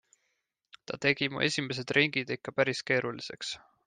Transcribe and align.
Ta 0.85 0.95
tegi 1.03 1.27
mu 1.33 1.43
esimesed 1.47 1.93
ringid 1.97 2.33
ikka 2.37 2.55
päris 2.61 2.81
keeruliseks. 2.89 3.53